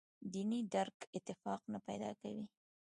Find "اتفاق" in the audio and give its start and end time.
1.17-1.61